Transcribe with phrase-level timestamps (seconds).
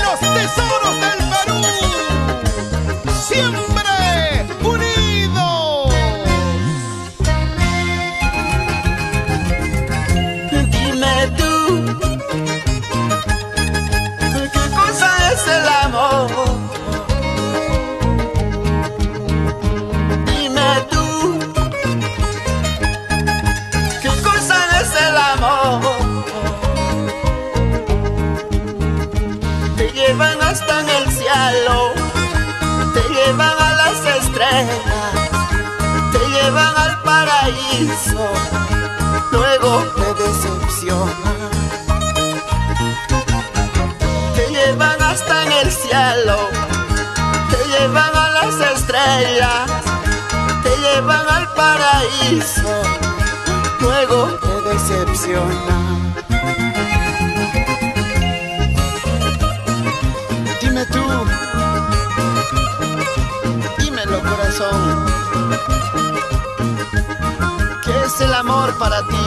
[0.00, 0.79] y los.
[30.20, 31.94] llevan hasta en el cielo,
[32.92, 35.12] te llevan a las estrellas,
[36.12, 38.28] te llevan al paraíso,
[39.32, 41.50] luego te decepcionan.
[44.36, 46.38] Te llevan hasta en el cielo,
[47.50, 49.70] te llevan a las estrellas,
[50.62, 52.82] te llevan al paraíso,
[53.80, 55.80] luego te decepcionan.
[68.72, 69.19] Para ti?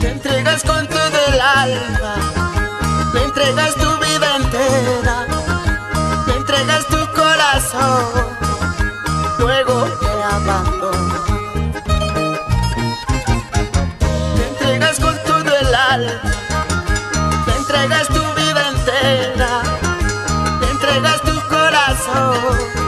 [0.00, 2.14] Te entregas con todo el alma,
[3.12, 5.26] le entregas tu vida entera,
[6.28, 8.04] le entregas tu corazón,
[9.40, 11.20] luego te abandonas.
[14.36, 16.32] Te entregas con todo el alma,
[17.44, 19.62] te entregas tu vida entera,
[20.60, 22.79] te entregas tu corazón,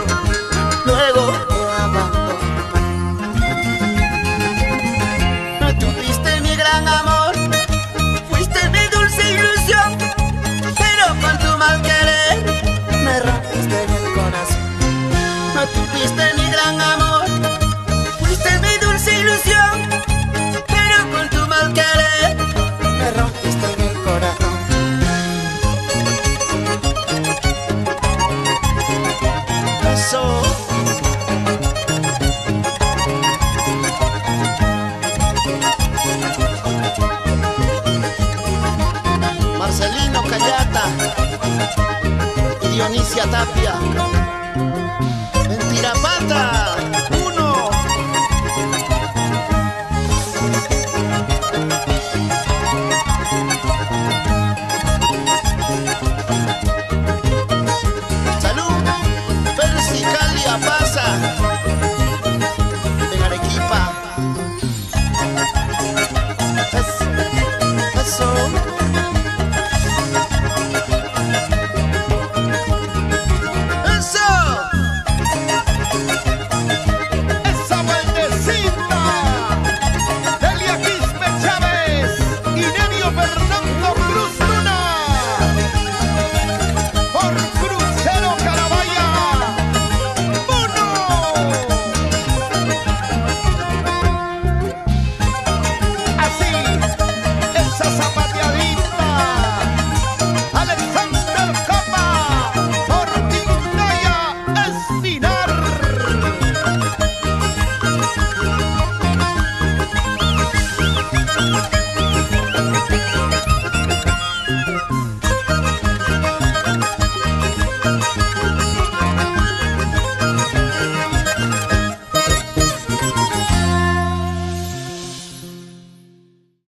[43.30, 44.21] Tapia, Tapia.